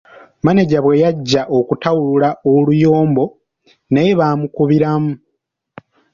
[0.45, 3.25] Maneja bwe yajja okutaawulula oluyombo
[3.93, 5.13] naye baamukubiramu.